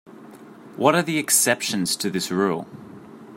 What 0.77 0.95
are 0.95 1.03
the 1.03 1.19
exceptions 1.19 1.95
to 1.97 2.09
this 2.09 2.31
rule? 2.31 2.65